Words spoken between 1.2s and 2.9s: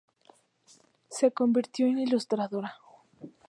convirtió en ilustradora.